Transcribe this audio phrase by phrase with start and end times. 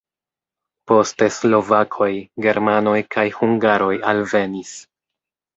[0.91, 2.09] Poste slovakoj,
[2.47, 4.77] germanoj kaj hungaroj alvenis.